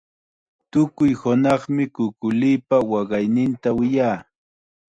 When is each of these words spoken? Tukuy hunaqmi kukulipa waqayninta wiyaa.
Tukuy 0.71 1.11
hunaqmi 1.21 1.83
kukulipa 1.95 2.75
waqayninta 2.91 3.69
wiyaa. 3.77 4.17